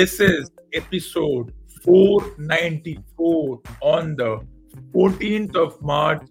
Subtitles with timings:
[0.00, 1.52] This is episode
[1.84, 4.40] 494 on the
[4.94, 6.22] 14th of March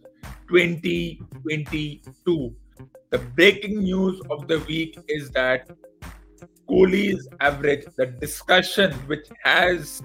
[0.48, 2.56] 2022.
[3.12, 5.70] The breaking news of the week is that
[6.68, 10.02] Kohli's average, the discussion which has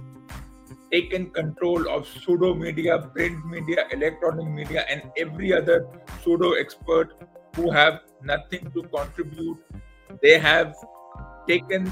[0.93, 5.87] taken control of pseudo media, print media, electronic media, and every other
[6.23, 7.15] pseudo expert
[7.57, 9.57] who have nothing to contribute.
[10.21, 10.75] They have
[11.49, 11.91] taken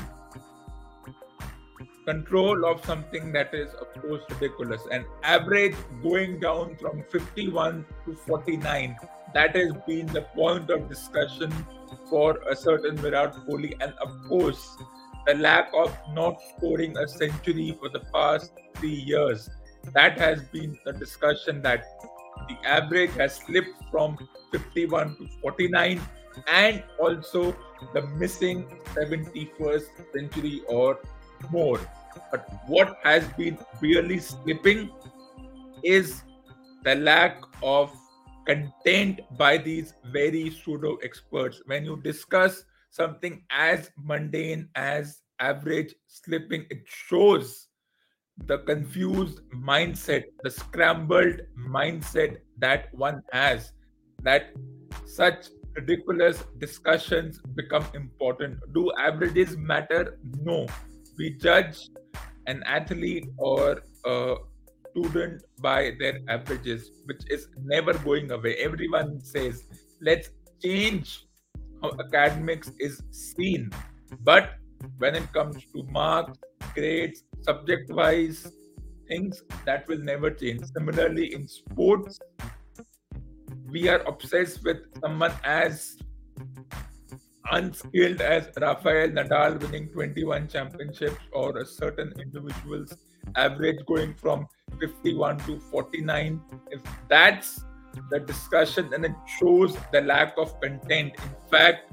[2.05, 4.83] control of something that is, of course, ridiculous.
[4.91, 8.97] An average going down from 51 to 49.
[9.35, 11.53] That has been the point of discussion
[12.11, 13.75] for a certain Virat Kohli.
[13.81, 14.77] And of course,
[15.27, 19.49] the lack of not scoring a century for the past three years.
[19.95, 21.85] That has been the discussion that
[22.49, 24.17] the average has slipped from
[24.51, 26.01] 51 to 49
[26.49, 27.55] and also
[27.95, 28.65] the missing
[28.95, 30.99] 71st century or
[31.51, 31.81] more.
[32.31, 34.91] But what has been really slipping
[35.83, 36.23] is
[36.85, 37.93] the lack of
[38.47, 41.63] content by these very pseudo experts.
[41.67, 47.69] When you discuss something as mundane as average slipping, it shows
[48.47, 53.73] the confused mindset, the scrambled mindset that one has,
[54.23, 54.53] that
[55.07, 58.59] such ridiculous discussions become important.
[58.75, 60.19] Do averages matter?
[60.43, 60.67] No
[61.19, 61.89] we judge
[62.47, 64.37] an athlete or a
[64.91, 68.57] student by their averages, which is never going away.
[68.57, 69.65] Everyone says,
[70.01, 70.31] let's
[70.63, 71.27] change
[71.81, 73.71] how academics is seen.
[74.21, 74.55] But
[74.99, 76.39] when it comes to marks,
[76.75, 78.53] grades, subject wise
[79.09, 80.65] things, that will never change.
[80.75, 82.19] Similarly, in sports,
[83.67, 85.97] we are obsessed with someone as
[87.51, 92.95] unskilled as Rafael Nadal winning 21 championships or a certain individual's
[93.37, 94.47] average going from
[94.81, 97.65] 51 to 49, if that's
[98.11, 101.13] the discussion, then it shows the lack of content.
[101.17, 101.93] In fact,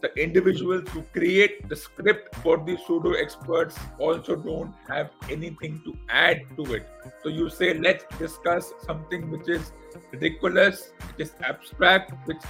[0.00, 5.96] the individuals who create the script for the pseudo experts also don't have anything to
[6.08, 6.88] add to it.
[7.22, 9.70] So you say, let's discuss something which is
[10.10, 12.42] ridiculous, which is abstract, which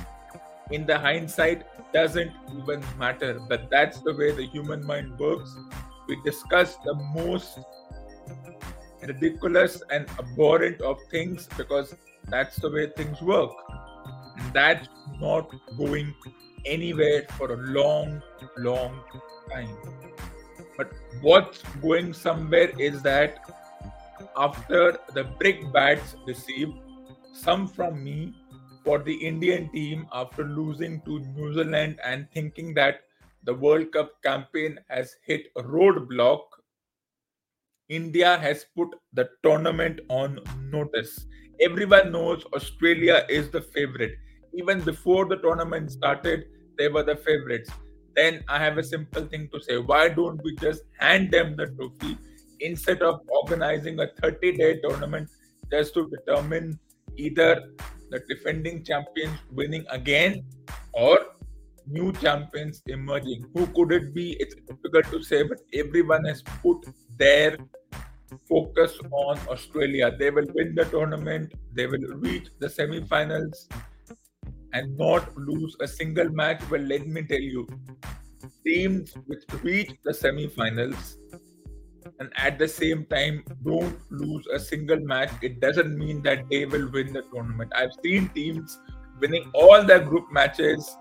[0.73, 3.41] in the hindsight doesn't even matter.
[3.49, 5.55] But that's the way the human mind works.
[6.09, 7.59] We discuss the most
[9.03, 11.95] ridiculous and abhorrent of things because
[12.29, 13.51] that's the way things work.
[14.37, 14.89] And that's
[15.21, 16.15] not going
[16.65, 18.23] anywhere for a long
[18.59, 19.01] long
[19.51, 19.77] time.
[20.77, 20.91] But
[21.21, 23.39] what's going somewhere is that
[24.37, 26.73] after the brick bats received
[27.33, 28.35] some from me
[28.85, 33.03] for the Indian team after losing to New Zealand and thinking that
[33.45, 36.43] the World Cup campaign has hit a roadblock,
[37.89, 40.39] India has put the tournament on
[40.71, 41.27] notice.
[41.61, 44.15] Everyone knows Australia is the favorite.
[44.55, 46.45] Even before the tournament started,
[46.79, 47.71] they were the favorites.
[48.15, 51.67] Then I have a simple thing to say why don't we just hand them the
[51.67, 52.19] trophy
[52.61, 55.29] instead of organizing a 30 day tournament
[55.71, 56.79] just to determine
[57.17, 57.73] either
[58.13, 60.45] the defending champions winning again
[60.93, 61.19] or
[61.87, 63.47] new champions emerging.
[63.55, 64.37] Who could it be?
[64.39, 66.87] It's difficult to say, but everyone has put
[67.17, 67.57] their
[68.49, 70.15] focus on Australia.
[70.19, 73.69] They will win the tournament, they will reach the semi finals
[74.75, 76.63] and not lose a single match.
[76.71, 77.67] Well, let me tell you,
[78.65, 81.17] teams which reach the semi finals
[82.23, 86.65] and at the same time don't lose a single match, it doesn't mean that they
[86.65, 87.73] will win the tournament.
[87.75, 88.79] I've seen teams
[89.21, 90.97] winning all their group matches,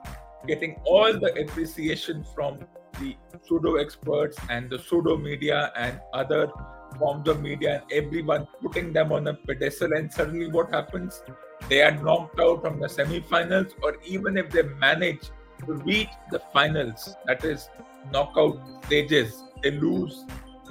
[0.48, 2.60] getting all the appreciation from
[3.00, 3.16] the
[3.48, 6.52] pseudo experts and the pseudo media and other
[6.98, 9.94] forms of media and everyone putting them on a pedestal.
[9.94, 11.22] And suddenly what happens?
[11.70, 15.30] They are knocked out from the semi-finals or even if they manage
[15.66, 17.70] to reach the finals that is
[18.12, 20.26] knockout stages they lose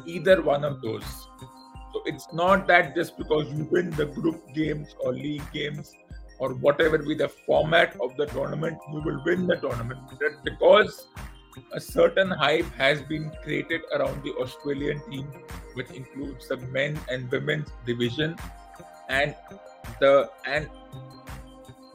[0.07, 1.05] either one of those.
[1.93, 5.93] So it's not that just because you win the group games or league games
[6.39, 10.01] or whatever be the format of the tournament, you will win the tournament.
[10.19, 11.07] But because
[11.73, 15.27] a certain hype has been created around the Australian team,
[15.75, 18.37] which includes the men and women's division,
[19.09, 19.35] and
[20.01, 20.69] the and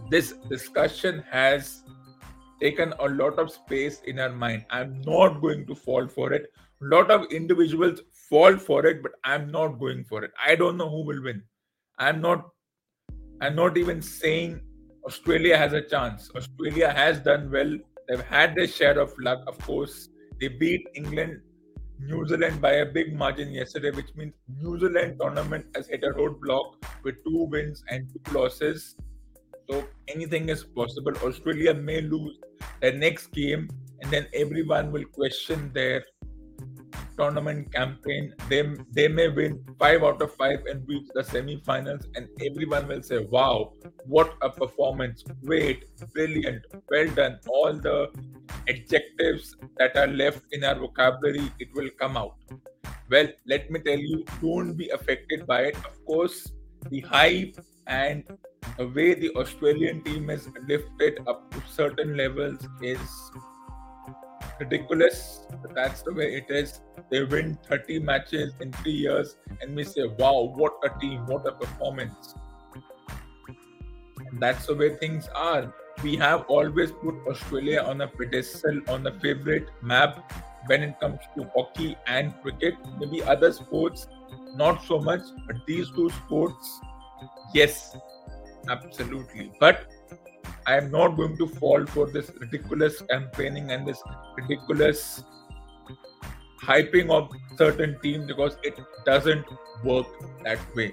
[0.09, 1.83] this discussion has
[2.61, 4.65] taken a lot of space in our mind.
[4.69, 6.53] I'm not going to fall for it.
[6.81, 10.31] Lot of individuals fall for it, but I'm not going for it.
[10.45, 11.41] I don't know who will win.
[11.97, 12.49] I'm not
[13.41, 14.61] I'm not even saying
[15.05, 16.31] Australia has a chance.
[16.35, 17.77] Australia has done well.
[18.07, 20.09] They've had their share of luck, of course.
[20.39, 21.41] They beat England,
[21.99, 26.11] New Zealand by a big margin yesterday, which means New Zealand tournament has hit a
[26.11, 28.95] roadblock with two wins and two losses.
[29.69, 31.13] So anything is possible.
[31.23, 32.37] Australia may lose
[32.81, 33.69] their next game,
[34.01, 36.05] and then everyone will question their
[37.17, 38.33] tournament campaign.
[38.49, 43.01] They they may win five out of five and reach the semi-finals, and everyone will
[43.01, 43.73] say, "Wow,
[44.05, 45.23] what a performance!
[45.43, 47.97] Great, brilliant, well done." All the
[48.67, 52.35] adjectives that are left in our vocabulary, it will come out.
[53.09, 55.75] Well, let me tell you, don't be affected by it.
[55.85, 56.51] Of course,
[56.89, 57.55] the hype
[57.87, 58.23] and
[58.77, 63.31] the way the Australian team is lifted up to certain levels is
[64.59, 65.45] ridiculous.
[65.61, 66.81] But that's the way it is.
[67.09, 71.47] They win 30 matches in three years, and we say, wow, what a team, what
[71.47, 72.35] a performance.
[74.17, 75.73] And that's the way things are.
[76.03, 80.31] We have always put Australia on a pedestal, on a favorite map
[80.67, 82.75] when it comes to hockey and cricket.
[82.99, 84.07] Maybe other sports,
[84.55, 86.79] not so much, but these two sports,
[87.53, 87.95] yes,
[88.69, 89.51] absolutely.
[89.59, 89.87] But
[90.67, 94.01] I am not going to fall for this ridiculous campaigning and this
[94.35, 95.23] ridiculous
[96.61, 99.45] hyping of certain teams because it doesn't
[99.83, 100.07] work
[100.43, 100.91] that way.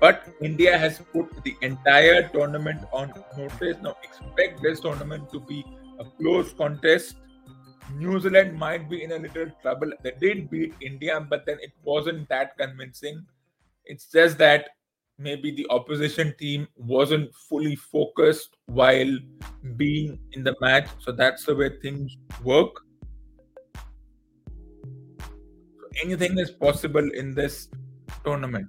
[0.00, 3.76] But India has put the entire tournament on notice.
[3.80, 5.64] Now expect this tournament to be
[5.98, 7.16] a close contest.
[7.94, 9.92] New Zealand might be in a little trouble.
[10.02, 13.24] They did beat India, but then it wasn't that convincing.
[13.86, 14.70] It's just that
[15.18, 19.18] maybe the opposition team wasn't fully focused while
[19.76, 20.88] being in the match.
[20.98, 22.72] So that's the way things work.
[26.02, 27.68] Anything is possible in this
[28.24, 28.68] tournament.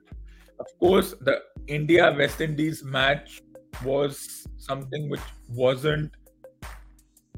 [0.59, 3.41] Of course, the India West Indies match
[3.83, 6.11] was something which wasn't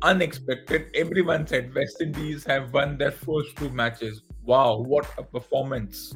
[0.02, 0.92] unexpected.
[0.94, 4.22] Everyone said West Indies have won their first two matches.
[4.44, 6.14] Wow, what a performance!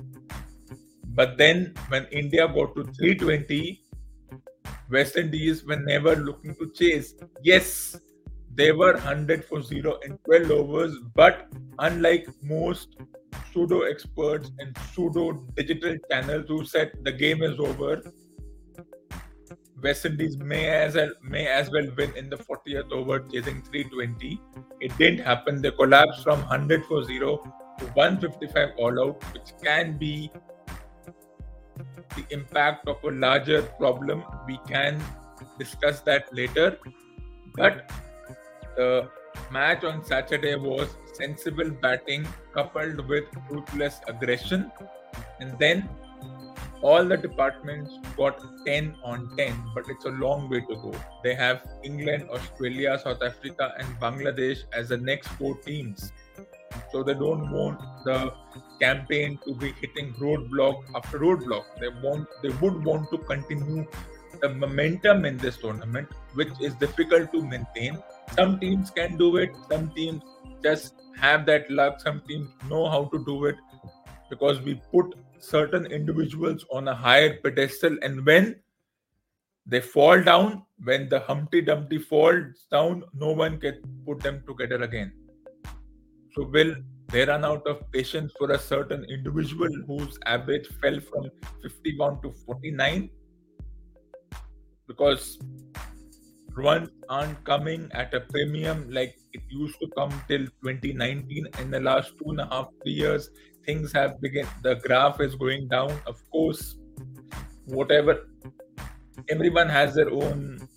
[1.13, 3.81] But then when India got to 320,
[4.90, 7.13] West Indies were never looking to chase.
[7.42, 8.00] Yes,
[8.54, 11.48] they were 100 for 0 in 12 overs, but
[11.80, 12.98] unlike most
[13.52, 18.01] pseudo experts and pseudo digital channels who said the game is over,
[19.82, 24.39] West Indies may as well may as well win in the 40th over, chasing 320.
[24.80, 25.62] It didn't happen.
[25.62, 27.38] They collapsed from 100 for 0
[27.80, 30.32] to 155 all out, which can be
[32.15, 34.24] the impact of a larger problem.
[34.48, 35.01] We can
[35.60, 36.77] discuss that later.
[37.56, 37.91] But
[38.75, 39.10] the
[39.51, 44.72] match on Saturday was sensible batting coupled with ruthless aggression.
[45.39, 45.89] And then
[46.82, 50.94] all the departments got 10 on 10, but it's a long way to go.
[51.24, 56.12] They have England, Australia, South Africa, and Bangladesh as the next four teams.
[56.92, 58.34] So they don't want the
[58.80, 61.66] campaign to be hitting roadblock after roadblock.
[61.80, 63.86] They want they would want to continue
[64.42, 68.01] the momentum in this tournament, which is difficult to maintain.
[68.36, 70.24] Some teams can do it, some teams
[70.63, 73.56] just have that luck, some teams know how to do it
[74.30, 78.56] because we put certain individuals on a higher pedestal and when
[79.66, 84.82] they fall down, when the Humpty Dumpty falls down, no one can put them together
[84.82, 85.13] again.
[86.36, 86.76] So will
[87.10, 91.30] they run out of patience for a certain individual whose average fell from
[91.62, 93.10] 51 to 49?
[94.88, 95.40] Because
[96.54, 101.48] runs aren't coming at a premium like it used to come till 2019.
[101.60, 103.30] In the last two and a half, three years,
[103.66, 104.48] things have begun.
[104.64, 105.98] The graph is going down.
[106.08, 106.76] Of course,
[107.66, 108.28] whatever
[109.30, 110.68] everyone has their own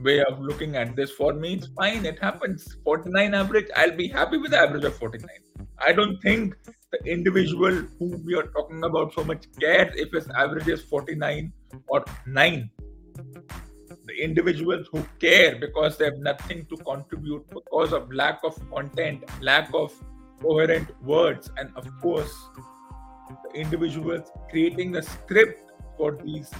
[0.00, 1.10] way of looking at this.
[1.10, 2.04] For me, it's fine.
[2.04, 2.76] It happens.
[2.84, 3.66] 49 average.
[3.76, 5.28] I'll be happy with the average of 49.
[5.78, 6.54] I don't think
[6.92, 11.52] the individual who we are talking about so much cares if his average is 49
[11.88, 12.70] or 9.
[14.06, 19.24] The individuals who care because they have nothing to contribute because of lack of content,
[19.40, 19.92] lack of
[20.42, 22.32] coherent words, and of course,
[23.28, 25.63] the individuals creating the script
[25.96, 26.50] for these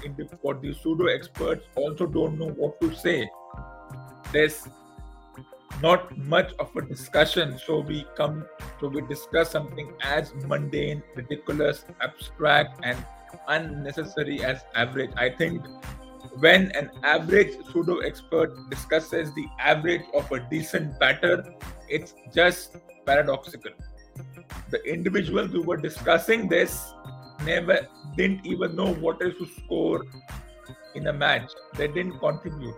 [0.43, 3.29] for these pseudo experts also don't know what to say.
[4.33, 4.69] There's
[5.83, 7.59] not much of a discussion.
[7.59, 8.47] So we come,
[8.81, 13.05] so we discuss something as mundane, ridiculous, abstract, and
[13.49, 15.11] unnecessary as average.
[15.17, 15.63] I think
[16.39, 21.45] when an average pseudo expert discusses the average of a decent batter,
[21.89, 22.77] it's just
[23.07, 23.73] paradoxical.
[24.71, 26.93] The individuals who were discussing this
[27.45, 27.87] never
[28.17, 30.05] didn't even know what is to score
[30.95, 31.51] in a match.
[31.77, 32.75] They didn't contribute.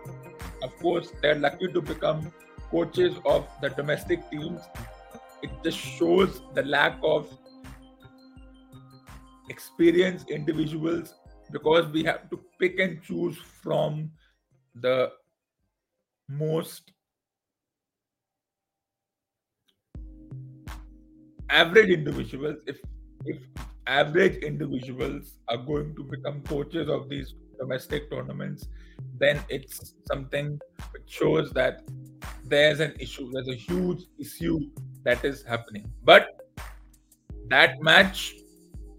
[0.62, 2.32] Of course, they're lucky to become
[2.70, 4.60] coaches of the domestic teams.
[5.42, 7.28] It just shows the lack of
[9.48, 11.14] experienced individuals
[11.52, 14.10] because we have to pick and choose from
[14.74, 15.12] the
[16.28, 16.92] most
[21.48, 22.78] average individuals if
[23.24, 23.38] if
[23.86, 28.68] average individuals are going to become coaches of these domestic tournaments
[29.18, 30.58] then it's something
[30.92, 31.82] which shows that
[32.44, 34.58] there's an issue there's a huge issue
[35.04, 36.28] that is happening but
[37.48, 38.34] that match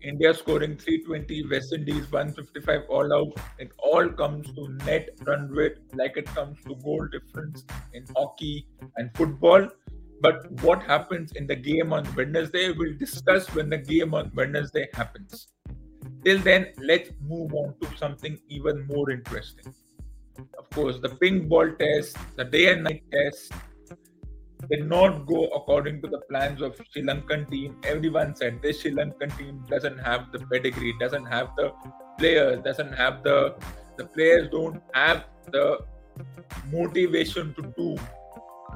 [0.07, 3.33] India scoring 320, West Indies 155 all out.
[3.57, 8.67] It all comes to net run rate like it comes to goal difference in hockey
[8.95, 9.67] and football.
[10.19, 14.87] But what happens in the game on Wednesday, we'll discuss when the game on Wednesday
[14.93, 15.47] happens.
[16.25, 19.73] Till then, let's move on to something even more interesting.
[20.57, 23.51] Of course, the pink ball test, the day and night test,
[24.69, 27.77] did not go according to the plans of Sri Lankan team.
[27.83, 31.71] Everyone said this Sri Lankan team doesn't have the pedigree, doesn't have the
[32.17, 33.55] players, doesn't have the
[33.97, 35.79] the players don't have the
[36.71, 37.97] motivation to do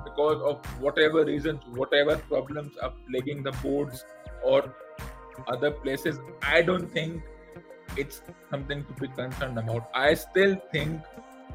[0.04, 4.04] because of whatever reasons, whatever problems are plaguing the boards
[4.44, 4.74] or
[5.48, 6.20] other places.
[6.42, 7.22] I don't think
[7.98, 9.90] it's something to be concerned about.
[9.94, 11.02] I still think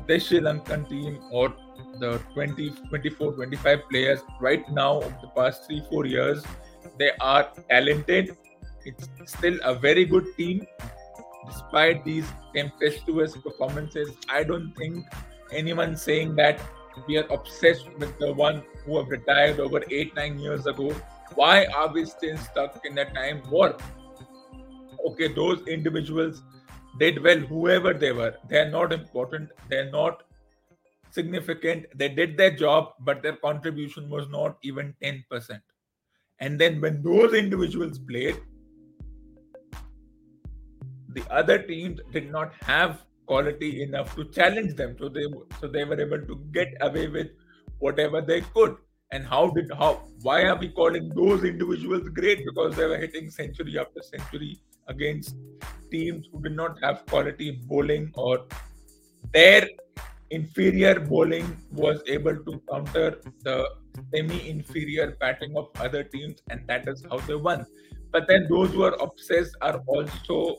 [0.07, 1.55] the Sri Lankan team or
[1.99, 6.45] the 20, 24, 25 players right now of the past three, four years,
[6.99, 8.37] they are talented.
[8.85, 10.67] It's still a very good team.
[11.47, 15.07] Despite these tempestuous performances, I don't think
[15.53, 16.61] anyone saying that
[17.07, 20.95] we are obsessed with the one who have retired over eight, nine years ago.
[21.35, 23.83] Why are we still stuck in that time warp?
[25.07, 26.43] Okay, those individuals
[26.99, 28.37] did well, whoever they were.
[28.49, 29.51] They're not important.
[29.69, 30.23] They're not
[31.11, 31.87] significant.
[31.95, 35.61] They did their job, but their contribution was not even 10%.
[36.41, 38.37] And then when those individuals played,
[41.15, 44.97] the other teams did not have quality enough to challenge them.
[44.99, 45.27] So they
[45.61, 47.29] so they were able to get away with
[47.79, 48.77] whatever they could.
[49.13, 52.45] And how did how why are we calling those individuals great?
[52.45, 55.37] Because they were hitting century after century against
[55.91, 58.45] teams who did not have quality bowling or
[59.33, 59.69] their
[60.31, 63.69] inferior bowling was able to counter the
[64.13, 67.65] semi-inferior batting of other teams and that is how they won
[68.11, 70.57] but then those who are obsessed are also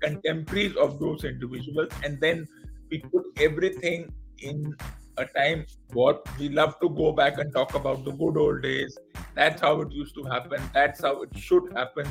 [0.00, 2.46] contemporaries of those individuals and then
[2.90, 4.74] we put everything in
[5.18, 8.96] a time what we love to go back and talk about the good old days.
[9.34, 10.62] That's how it used to happen.
[10.72, 12.06] That's how it should happen.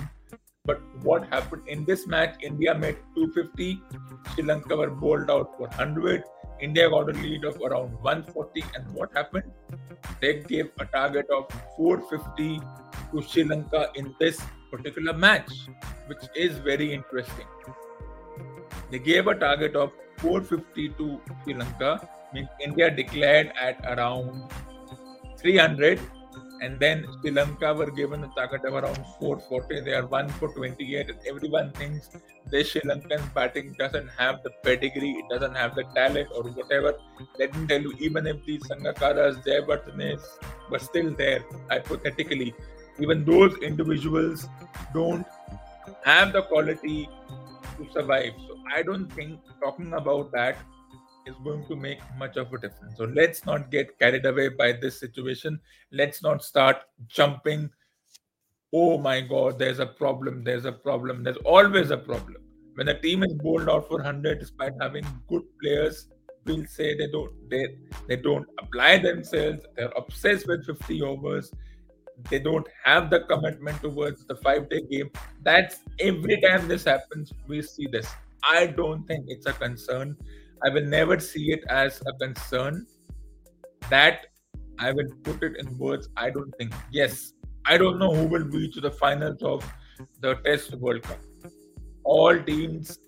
[0.66, 3.82] But what happened in this match india made 250
[4.34, 6.24] sri lanka were bowled out for 100
[6.62, 9.52] india got a lead of around 140 and what happened?
[10.22, 11.48] They gave a target of
[11.78, 12.60] 450
[13.12, 15.52] to sri lanka in this particular match
[16.08, 17.48] which is very interesting.
[18.92, 22.10] They gave a target of 450 to Sri Lanka.
[22.34, 24.52] Means India declared at around
[25.38, 26.00] 300,
[26.62, 29.82] and then Sri Lanka were given a target of around 440.
[29.82, 32.10] They are one for 28, and everyone thinks
[32.52, 36.96] this Sri Lankan batting doesn't have the pedigree, it doesn't have the talent, or whatever.
[37.38, 40.22] Let me tell you, even if these Sangakkaras, Jayawardenes
[40.70, 42.54] were still there, hypothetically,
[43.00, 44.48] even those individuals
[44.94, 45.26] don't
[46.04, 47.10] have the quality
[47.78, 48.34] to survive.
[48.48, 50.58] So I don't think talking about that
[51.26, 52.98] is going to make much of a difference.
[52.98, 55.60] So let's not get carried away by this situation.
[55.92, 57.70] Let's not start jumping.
[58.74, 60.44] Oh my God, there's a problem.
[60.44, 61.24] There's a problem.
[61.24, 62.38] There's always a problem.
[62.76, 66.08] When a team is bowled out for 100 despite having good players,
[66.46, 67.68] we'll say they don't they
[68.08, 69.66] they don't apply themselves.
[69.76, 71.52] They're obsessed with 50 overs
[72.30, 75.10] they don't have the commitment towards the five day game.
[75.44, 78.08] That's every time this happens, we see this.
[78.44, 80.18] I don't think it's a concern.
[80.64, 82.86] I will never see it as a concern.
[83.90, 84.28] That
[84.78, 86.10] I will put it in words.
[86.16, 86.74] I don't think.
[86.92, 87.34] Yes,
[87.66, 89.66] I don't know who will reach the finals of
[90.22, 91.20] the Test World Cup.
[92.04, 93.00] All teams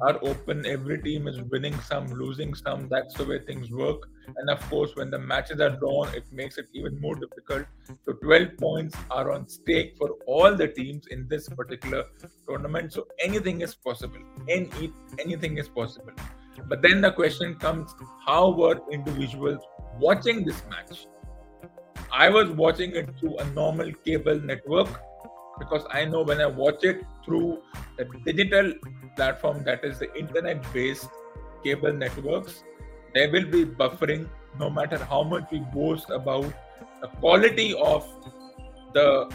[0.00, 0.64] are open.
[0.66, 2.88] Every team is winning some, losing some.
[2.88, 4.08] That's the way things work.
[4.36, 7.66] And of course, when the matches are drawn, it makes it even more difficult.
[8.04, 12.04] So 12 points are on stake for all the teams in this particular
[12.48, 12.92] tournament.
[12.92, 14.20] So anything is possible.
[14.48, 16.12] Any anything is possible.
[16.68, 17.94] But then the question comes:
[18.26, 19.62] How were individuals
[19.98, 21.06] watching this match?
[22.10, 24.88] I was watching it through a normal cable network
[25.58, 27.62] because I know when I watch it through
[27.96, 28.72] the digital
[29.16, 31.08] platform that is the internet based
[31.64, 32.64] cable networks,
[33.14, 34.28] there will be buffering
[34.58, 36.52] no matter how much we boast about
[37.00, 38.06] the quality of
[38.94, 39.30] the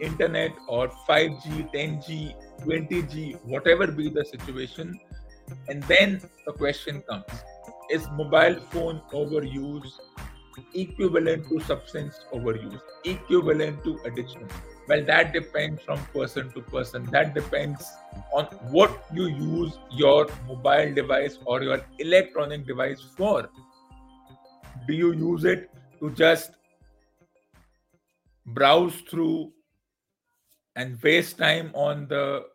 [0.00, 2.34] internet or 5G, 10G,
[2.64, 4.98] 20G, whatever be the situation.
[5.68, 7.24] And then the question comes
[7.90, 9.92] is mobile phone overuse
[10.74, 14.48] equivalent to substance overuse, equivalent to addiction?
[14.88, 17.04] Well, that depends from person to person.
[17.10, 17.90] That depends
[18.32, 23.48] on what you use your mobile device or your electronic device for.
[24.86, 25.70] Do you use it
[26.00, 26.52] to just
[28.46, 29.52] browse through
[30.74, 32.46] and waste time on the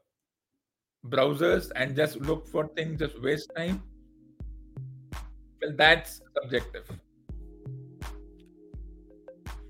[1.06, 3.84] browsers and just look for things, just waste time?
[5.62, 6.90] Well, that's subjective.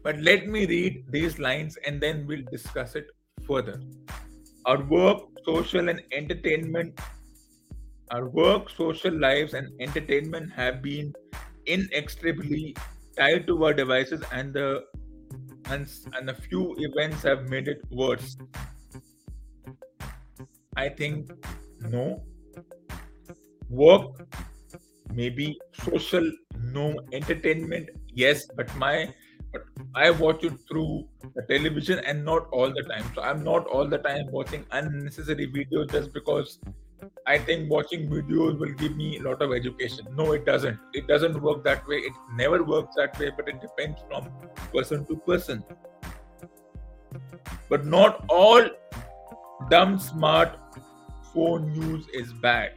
[0.03, 3.07] But let me read these lines and then we'll discuss it
[3.45, 3.81] further.
[4.65, 6.99] Our work, social, and entertainment,
[8.11, 11.13] our work, social lives, and entertainment have been
[11.65, 12.75] inextricably
[13.17, 14.85] tied to our devices, and the
[15.69, 18.37] and, and a few events have made it worse.
[20.77, 21.31] I think
[21.81, 22.23] no.
[23.69, 24.25] Work,
[25.11, 26.99] maybe social, no.
[27.11, 28.47] Entertainment, yes.
[28.55, 29.13] But my
[29.51, 29.63] but
[29.95, 33.03] I watch it through the television and not all the time.
[33.15, 36.59] So I'm not all the time watching unnecessary videos just because
[37.25, 40.07] I think watching videos will give me a lot of education.
[40.15, 40.79] No, it doesn't.
[40.93, 41.97] It doesn't work that way.
[41.97, 44.29] It never works that way, but it depends from
[44.73, 45.63] person to person.
[47.69, 48.67] But not all
[49.69, 50.57] dumb smart
[51.33, 52.73] phone use is bad.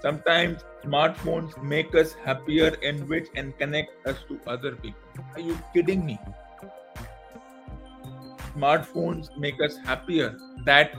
[0.00, 5.00] Sometimes smartphones make us happier, enrich, and connect us to other people.
[5.34, 6.18] Are you kidding me?
[8.54, 10.38] Smartphones make us happier.
[10.66, 10.92] That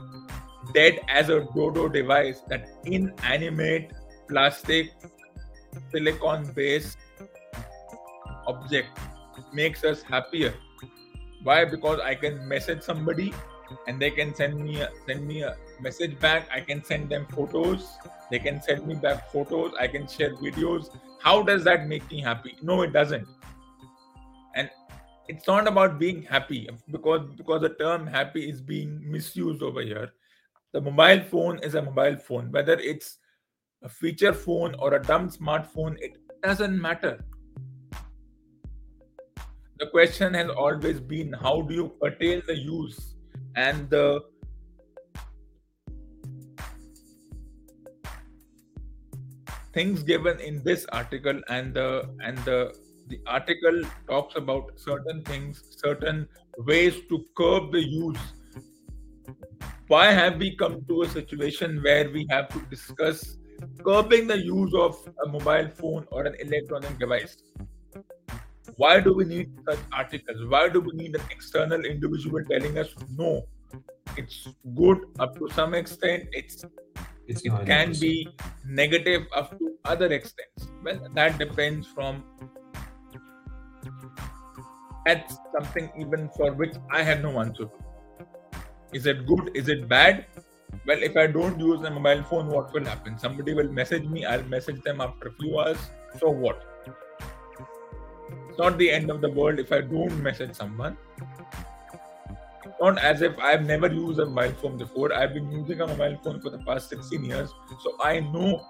[0.74, 3.94] dead as a dodo device, that inanimate
[4.28, 4.92] plastic
[5.92, 6.98] silicon based
[8.48, 8.98] object
[9.54, 10.54] makes us happier.
[11.44, 11.66] Why?
[11.66, 13.34] Because I can message somebody
[13.88, 16.48] and they can send me a, send me a message back.
[16.54, 17.98] I can send them photos.
[18.32, 19.74] They can send me back photos.
[19.80, 20.96] I can share videos.
[21.22, 22.56] How does that make me happy?
[22.62, 23.28] No it doesn't.
[24.56, 24.70] And
[25.28, 26.70] it's not about being happy.
[26.92, 30.14] Because because the term happy is being misused over here.
[30.74, 32.52] The mobile phone is a mobile phone.
[32.52, 33.18] Whether it's
[33.84, 37.24] a feature phone or a dumb smartphone it doesn't matter.
[39.78, 43.16] The question has always been how do you curtail the use
[43.56, 44.22] and the
[49.76, 51.90] things given in this article and the
[52.28, 52.60] and the
[53.08, 56.28] the article talks about certain things certain
[56.70, 58.26] ways to curb the use.
[59.88, 63.38] Why have we come to a situation where we have to discuss
[63.84, 67.38] curbing the use of a mobile phone or an electronic device?
[68.78, 70.48] Why do we need such articles?
[70.56, 73.46] Why do we need an external individual telling us no
[74.18, 76.66] it's good up to some extent it's
[77.28, 78.02] it can 100%.
[78.02, 78.28] be
[78.66, 80.68] negative up to other extents.
[80.84, 82.24] Well, that depends from
[85.06, 87.72] that's something even for which I have no answer to.
[88.92, 89.52] Is it good?
[89.54, 90.26] Is it bad?
[90.88, 93.18] Well, if I don't use a mobile phone, what will happen?
[93.20, 95.78] Somebody will message me, I'll message them after a few hours.
[96.20, 96.64] So what?
[98.50, 100.98] It's not the end of the world if I don't message someone.
[102.82, 105.14] Not as if I've never used a mobile phone before.
[105.14, 107.50] I've been using a mobile phone for the past 16 years.
[107.82, 108.62] So I know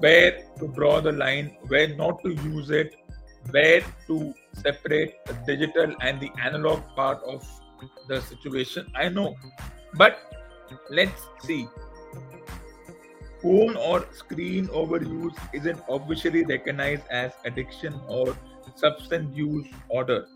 [0.00, 2.96] where to draw the line, where not to use it,
[3.50, 7.46] where to separate the digital and the analog part of
[8.08, 8.90] the situation.
[8.96, 9.36] I know.
[9.94, 10.18] But
[10.90, 11.68] let's see.
[13.42, 18.36] Phone or screen overuse isn't officially recognized as addiction or
[18.74, 20.26] substance use order.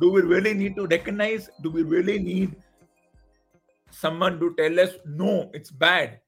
[0.00, 1.50] Do we really need to recognize?
[1.62, 2.56] Do we really need
[3.90, 6.20] someone to tell us no, it's bad?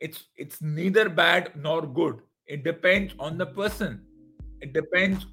[0.00, 2.20] It's it's neither bad nor good.
[2.46, 4.02] It depends on the person.
[4.60, 5.26] It depends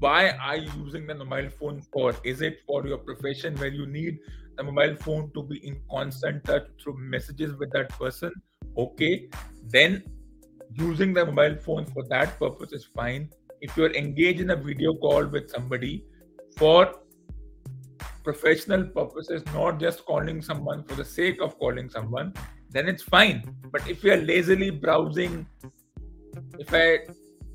[0.00, 2.14] why are you using the mobile phone for?
[2.22, 4.18] Is it for your profession where you need
[4.58, 8.32] the mobile phone to be in constant touch through messages with that person,
[8.76, 9.28] okay,
[9.64, 10.02] then
[10.74, 13.30] using the mobile phone for that purpose is fine.
[13.60, 16.04] If you're engaged in a video call with somebody
[16.58, 16.94] for
[18.24, 22.34] professional purposes, not just calling someone for the sake of calling someone,
[22.70, 23.42] then it's fine.
[23.72, 25.46] But if you're lazily browsing,
[26.58, 26.98] if I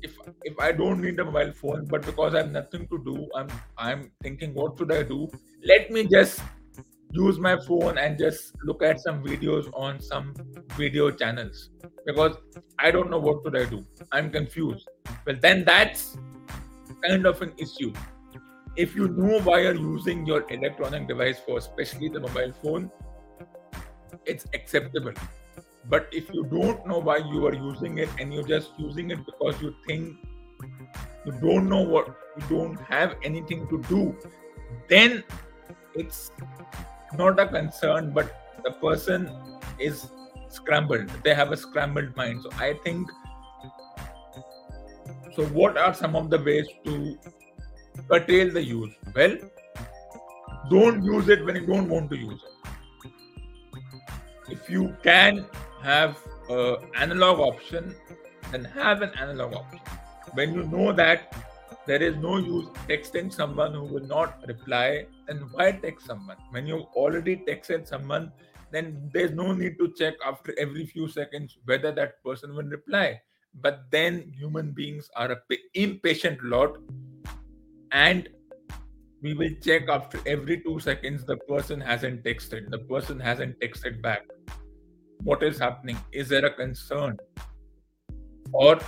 [0.02, 3.28] if if I don't need a mobile phone, but because I have nothing to do,
[3.34, 5.28] I'm I'm thinking what should I do?
[5.64, 6.40] Let me just
[7.10, 10.34] use my phone and just look at some videos on some
[10.76, 11.70] video channels
[12.06, 12.36] because
[12.78, 13.84] I don't know what should I do.
[14.10, 14.88] I'm confused.
[15.26, 16.16] Well, then that's
[17.06, 17.92] kind of an issue.
[18.76, 22.90] If you know why you're using your electronic device for, especially the mobile phone,
[24.26, 25.12] it's acceptable.
[25.88, 29.24] But if you don't know why you are using it and you're just using it
[29.26, 30.16] because you think
[31.26, 34.16] you don't know what you don't have anything to do,
[34.88, 35.22] then
[35.94, 36.32] it's
[37.16, 38.34] not a concern, but
[38.64, 39.30] the person
[39.78, 40.10] is
[40.48, 41.08] scrambled.
[41.22, 42.42] They have a scrambled mind.
[42.42, 43.08] So I think
[45.36, 47.18] so what are some of the ways to
[48.08, 48.94] curtail the use?
[49.14, 49.36] Well,
[50.70, 52.50] don't use it when you don't want to use it.
[54.50, 55.46] If you can
[55.82, 57.94] have an analog option,
[58.52, 59.80] then have an analog option.
[60.34, 61.34] When you know that
[61.86, 66.36] there is no use texting someone who will not reply, then why text someone?
[66.50, 68.32] When you've already texted someone,
[68.70, 73.20] then there's no need to check after every few seconds whether that person will reply.
[73.60, 75.40] But then human beings are a
[75.74, 76.78] impatient lot,
[77.94, 78.28] and
[79.22, 84.02] we will check after every two seconds the person hasn't texted, the person hasn't texted
[84.02, 84.22] back.
[85.22, 85.96] What is happening?
[86.12, 87.16] Is there a concern?
[88.52, 88.78] Or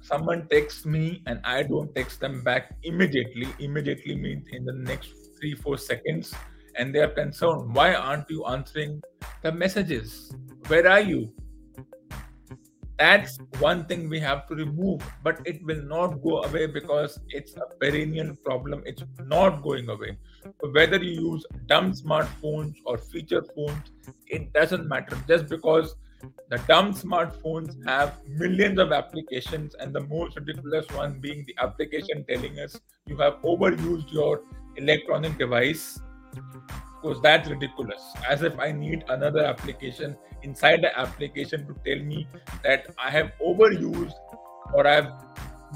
[0.00, 5.12] someone texts me and i don't text them back immediately immediately means in the next
[5.38, 6.34] 3 4 seconds
[6.76, 7.74] and they are concerned.
[7.74, 9.02] Why aren't you answering
[9.42, 10.34] the messages?
[10.68, 11.32] Where are you
[13.02, 17.56] that's one thing we have to remove but it will not go away because it's
[17.56, 18.82] a perennial problem.
[18.86, 20.16] It's not going away.
[20.72, 23.90] Whether you use dumb smartphones or feature phones
[24.28, 25.18] it doesn't matter.
[25.26, 25.96] Just because
[26.48, 32.24] the dumb smartphones have millions of applications and the most ridiculous one being the application
[32.28, 34.42] telling us you have overused your
[34.76, 36.00] electronic device
[37.02, 42.26] because that's ridiculous as if i need another application inside the application to tell me
[42.62, 44.14] that I have overused
[44.72, 45.12] or I've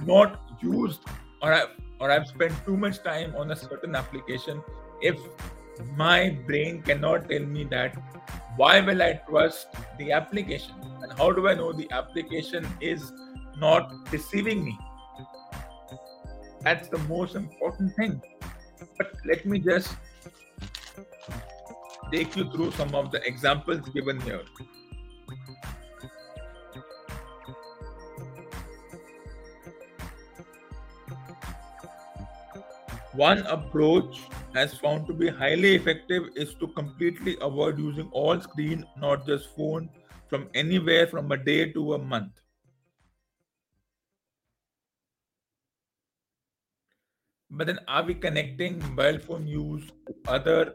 [0.05, 1.01] not used
[1.43, 4.63] or I've or I've spent too much time on a certain application.
[5.01, 5.19] If
[5.97, 7.97] my brain cannot tell me that,
[8.57, 10.75] why will I trust the application?
[11.03, 13.13] And how do I know the application is
[13.59, 14.79] not deceiving me?
[16.61, 18.21] That's the most important thing.
[18.99, 19.95] But let me just
[22.13, 24.43] take you through some of the examples given here.
[33.13, 34.21] One approach
[34.55, 39.55] has found to be highly effective is to completely avoid using all screen, not just
[39.57, 39.89] phone,
[40.29, 42.33] from anywhere from a day to a month.
[47.51, 50.75] But then, are we connecting mobile phone use to other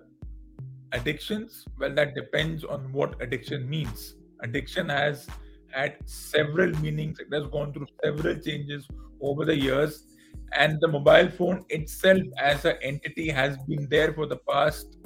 [0.92, 1.66] addictions?
[1.80, 4.16] Well, that depends on what addiction means.
[4.42, 5.28] Addiction has
[5.70, 8.88] had several meanings, it has gone through several changes
[9.22, 10.06] over the years.
[10.54, 14.98] And the mobile phone itself, as an entity, has been there for the past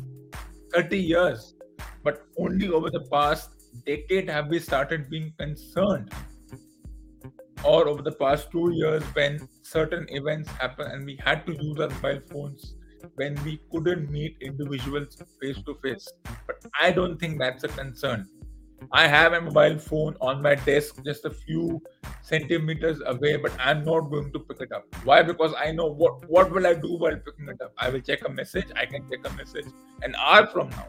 [0.74, 1.56] 30 years.
[2.04, 3.52] But only over the past
[3.86, 6.12] decade have we started being concerned
[7.64, 11.80] or over the past two years when certain events happen and we had to use
[11.80, 12.76] our mobile phones
[13.16, 16.08] when we couldn't meet individuals face to face.
[16.48, 18.28] But I don't think that's a concern.
[18.92, 21.82] I have a mobile phone on my desk just a few
[22.22, 24.84] centimeters away, but I'm not going to pick it up.
[25.04, 25.24] Why?
[25.24, 27.74] Because I know what what will I do while picking it up?
[27.78, 28.68] I will check a message.
[28.76, 29.66] I can check a message
[30.04, 30.88] an hour from now.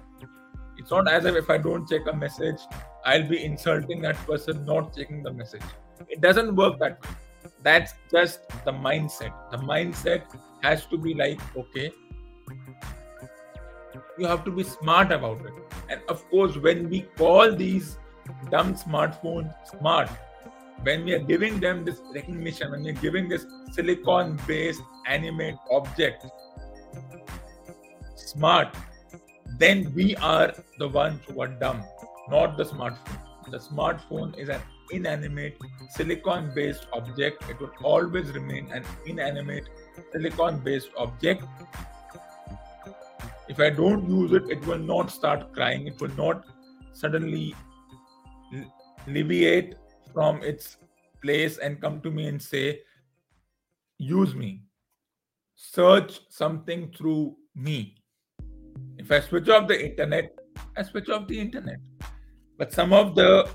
[0.77, 2.61] It's not as if if I don't check a message,
[3.05, 5.63] I'll be insulting that person not checking the message.
[6.09, 7.11] It doesn't work that way.
[7.63, 9.33] That's just the mindset.
[9.51, 10.23] The mindset
[10.63, 11.93] has to be like, okay,
[14.19, 15.53] you have to be smart about it.
[15.89, 17.99] And of course, when we call these
[18.51, 20.09] dumb smartphones smart,
[20.83, 26.27] when we are giving them this recognition, when we're giving this silicon based animate object
[28.15, 28.75] smart,
[29.59, 31.83] then we are the ones who are dumb,
[32.29, 33.51] not the smartphone.
[33.51, 35.57] The smartphone is an inanimate
[35.91, 37.45] silicon based object.
[37.49, 39.69] It will always remain an inanimate
[40.13, 41.45] silicon based object
[43.49, 45.87] If I don't use it, it will not start crying.
[45.87, 46.45] It will not
[46.93, 47.55] suddenly
[49.07, 49.75] alleviate
[50.13, 50.79] from its
[51.23, 52.81] place and come to me and say,
[53.99, 54.63] use me.
[55.55, 57.97] Search something through me.
[58.99, 60.35] If I switch off the internet,
[60.77, 61.79] I switch off the internet.
[62.59, 63.49] But some of the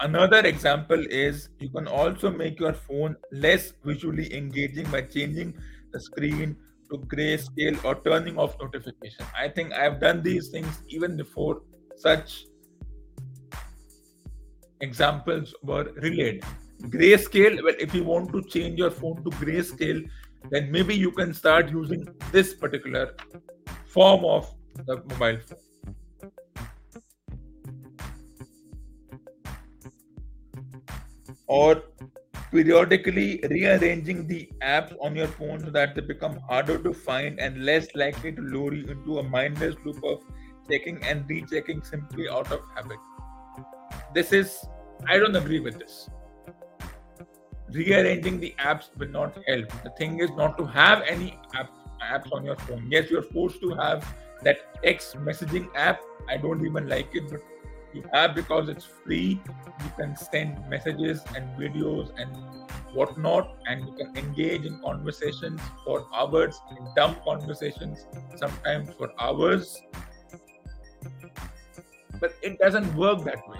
[0.00, 5.54] another example is you can also make your phone less visually engaging by changing
[5.92, 6.56] the screen
[6.90, 9.26] to grayscale or turning off notification.
[9.36, 11.62] I think I've done these things even before
[11.96, 12.46] such
[14.80, 16.44] examples were relayed.
[16.82, 20.08] Grayscale, well, if you want to change your phone to grayscale,
[20.50, 23.14] then maybe you can start using this particular
[23.86, 24.52] form of
[24.86, 25.58] the mobile phone.
[31.46, 31.82] Or
[32.54, 37.64] periodically rearranging the apps on your phone so that they become harder to find and
[37.64, 40.20] less likely to lure you into a mindless loop of
[40.70, 42.98] checking and rechecking simply out of habit.
[44.14, 44.64] This is,
[45.08, 46.08] I don't agree with this.
[47.70, 49.68] Rearranging the apps will not help.
[49.82, 52.86] The thing is not to have any app, apps on your phone.
[52.88, 54.06] Yes, you're forced to have
[54.42, 56.00] that text messaging app.
[56.28, 57.40] I don't even like it, but
[57.94, 59.40] you have because it's free.
[59.82, 62.30] You can send messages and videos and
[62.94, 69.80] whatnot, and you can engage in conversations for hours, in dumb conversations, sometimes for hours.
[72.20, 73.58] But it doesn't work that way.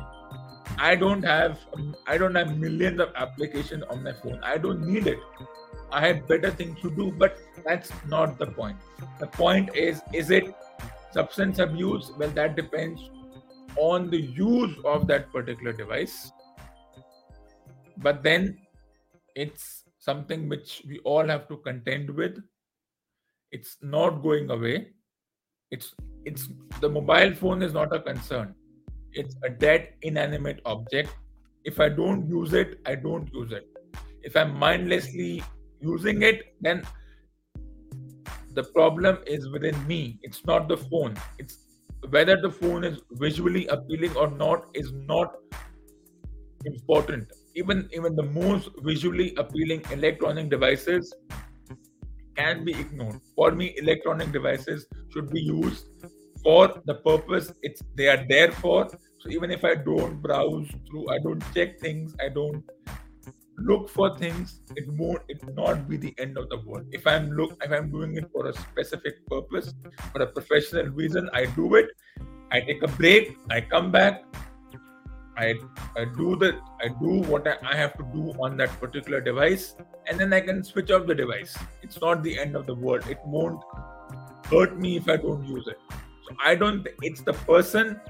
[0.78, 1.58] I don't have
[2.06, 4.40] I don't have millions of applications on my phone.
[4.42, 5.18] I don't need it.
[5.92, 8.76] I have better things to do, but that's not the point.
[9.20, 10.52] The point is, is it
[11.12, 12.10] substance abuse?
[12.18, 13.10] Well, that depends
[13.76, 16.32] on the use of that particular device.
[17.98, 18.58] But then
[19.34, 22.38] it's something which we all have to contend with.
[23.52, 24.88] It's not going away.
[25.70, 26.48] It's it's
[26.80, 28.54] the mobile phone is not a concern.
[29.12, 31.14] It's a dead inanimate object.
[31.64, 33.68] If I don't use it, I don't use it.
[34.22, 35.42] If I'm mindlessly
[35.80, 36.82] using it, then
[38.52, 40.18] the problem is within me.
[40.22, 41.16] It's not the phone.
[41.38, 41.63] It's
[42.10, 45.34] whether the phone is visually appealing or not is not
[46.64, 47.28] important.
[47.54, 51.14] Even even the most visually appealing electronic devices
[52.36, 53.20] can be ignored.
[53.36, 55.86] For me electronic devices should be used
[56.42, 58.88] for the purpose it's they are there for.
[59.20, 62.62] So even if i don't browse through i don't check things i don't
[63.58, 66.86] look for things it won't it not be the end of the world.
[66.90, 69.74] If i'm look if i'm doing it for a specific purpose
[70.12, 71.86] for a professional reason i do it
[72.50, 74.24] i take a break i come back
[75.36, 75.54] i
[75.96, 79.76] i do the i do what I, I have to do on that particular device
[80.06, 81.56] and then i can switch off the device.
[81.82, 83.06] It's not the end of the world.
[83.08, 83.62] It won't
[84.50, 85.78] hurt me if i don't use it.
[85.90, 88.00] So i don't it's the person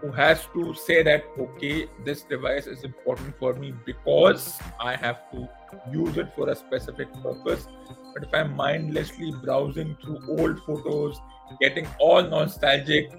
[0.00, 5.30] who has to say that okay this device is important for me because i have
[5.30, 5.48] to
[5.90, 7.66] use it for a specific purpose.
[8.14, 11.20] But if i'm mindlessly browsing through old photos
[11.60, 13.10] getting all nostalgic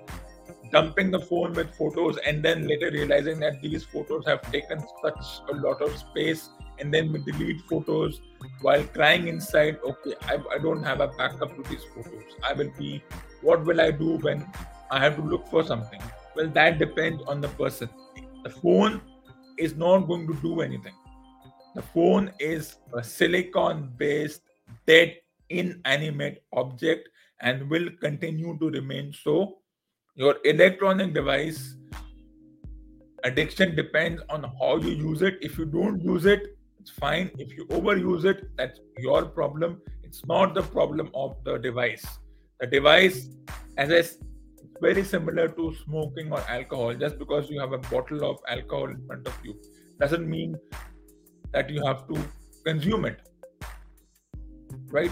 [0.71, 5.25] dumping the phone with photos and then later realizing that these photos have taken such
[5.51, 8.21] a lot of space and then we delete photos
[8.61, 12.23] while crying inside okay I, I don't have a backup to these photos.
[12.43, 13.03] I will be
[13.41, 14.47] what will i do when
[14.89, 16.01] i have to look for something
[16.35, 17.89] well, that depends on the person.
[18.43, 19.01] The phone
[19.57, 20.93] is not going to do anything.
[21.75, 24.41] The phone is a silicon based,
[24.85, 25.15] dead,
[25.49, 27.09] inanimate object
[27.41, 29.59] and will continue to remain so.
[30.15, 31.75] Your electronic device
[33.23, 35.37] addiction depends on how you use it.
[35.41, 37.31] If you don't use it, it's fine.
[37.37, 39.81] If you overuse it, that's your problem.
[40.03, 42.05] It's not the problem of the device.
[42.59, 43.29] The device,
[43.77, 44.01] as I
[44.85, 46.93] very similar to smoking or alcohol.
[46.93, 49.59] Just because you have a bottle of alcohol in front of you
[49.99, 50.55] doesn't mean
[51.51, 52.19] that you have to
[52.65, 53.21] consume it.
[54.89, 55.11] Right?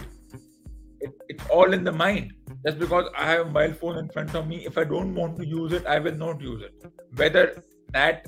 [0.99, 2.33] It, it's all in the mind.
[2.65, 5.37] Just because I have a mobile phone in front of me, if I don't want
[5.37, 6.91] to use it, I will not use it.
[7.15, 8.25] Whether that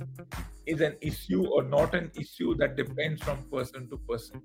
[0.65, 4.41] is an issue or not an issue, that depends from person to person.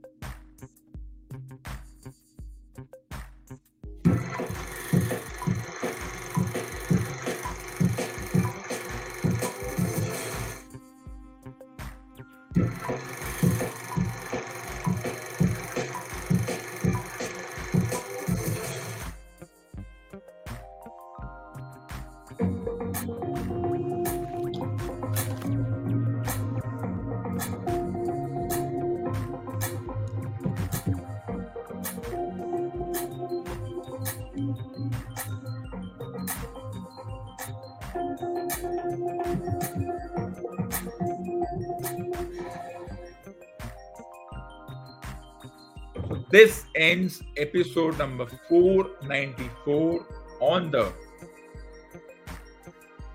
[46.39, 50.07] This ends episode number 494
[50.41, 50.93] on the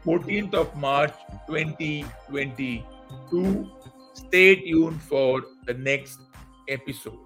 [0.06, 1.14] 14th of March
[1.48, 3.70] 2022.
[4.14, 6.20] Stay tuned for the next
[6.68, 7.23] episode.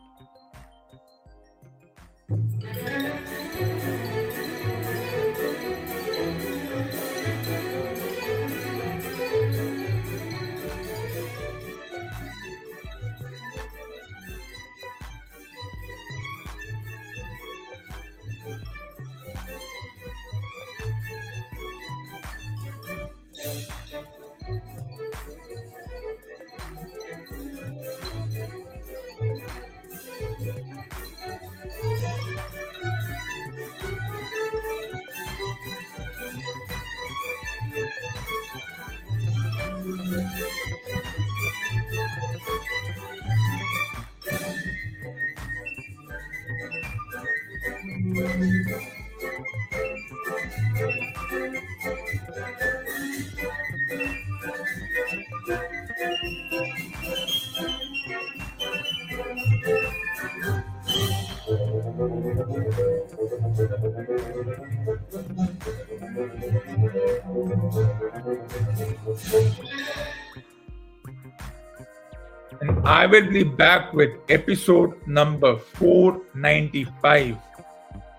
[72.60, 77.38] And I will be back with episode number 495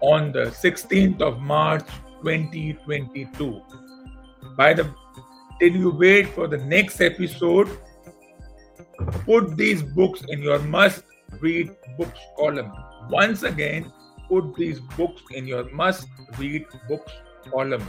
[0.01, 1.85] on the 16th of March
[2.23, 3.63] 2022.
[4.57, 4.95] By the
[5.59, 7.69] till you wait for the next episode,
[9.25, 11.03] put these books in your must
[11.41, 12.73] read books column.
[13.11, 13.93] Once again,
[14.29, 16.07] put these books in your must
[16.39, 17.13] read books
[17.51, 17.83] column.